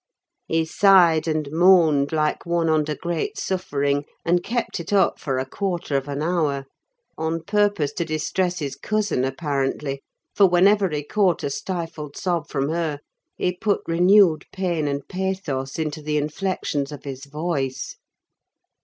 He 0.47 0.65
sighed 0.65 1.27
and 1.27 1.51
moaned 1.51 2.11
like 2.11 2.43
one 2.43 2.69
under 2.71 2.95
great 2.95 3.37
suffering, 3.37 4.05
and 4.25 4.41
kept 4.43 4.79
it 4.79 4.91
up 4.91 5.19
for 5.19 5.37
a 5.37 5.45
quarter 5.45 5.95
of 5.95 6.07
an 6.07 6.23
hour; 6.23 6.65
on 7.19 7.43
purpose 7.43 7.93
to 7.93 8.03
distress 8.05 8.57
his 8.57 8.75
cousin 8.75 9.23
apparently, 9.23 10.01
for 10.35 10.47
whenever 10.47 10.89
he 10.89 11.03
caught 11.03 11.43
a 11.43 11.51
stifled 11.51 12.17
sob 12.17 12.47
from 12.47 12.69
her 12.69 12.97
he 13.37 13.55
put 13.55 13.81
renewed 13.85 14.47
pain 14.51 14.87
and 14.87 15.07
pathos 15.07 15.77
into 15.77 16.01
the 16.01 16.17
inflexions 16.17 16.91
of 16.91 17.03
his 17.03 17.25
voice. 17.25 17.97